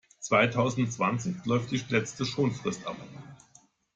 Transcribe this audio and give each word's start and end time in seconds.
Zweitausendzwanzig 0.19 1.45
läuft 1.45 1.69
die 1.69 1.83
letzte 1.91 2.25
Schonfrist 2.25 2.87
ab. 2.87 2.97